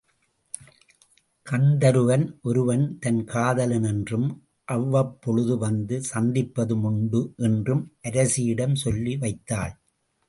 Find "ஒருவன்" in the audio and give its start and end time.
2.41-2.97